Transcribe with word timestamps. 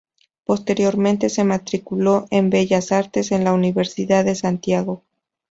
Posteriormente, 0.45 1.29
se 1.29 1.43
matriculó 1.43 2.25
en 2.31 2.49
Bellas 2.49 2.91
Artes 2.91 3.31
en 3.31 3.43
la 3.43 3.53
Universidad 3.53 4.25
de 4.25 4.33
Santiago. 4.33 5.03